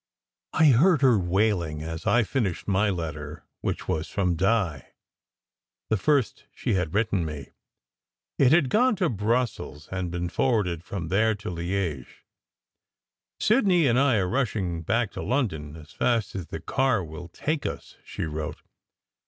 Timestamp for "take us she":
17.27-18.23